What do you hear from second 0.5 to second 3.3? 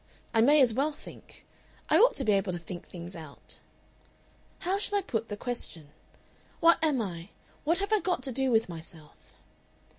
as well think. I ought to be able to think things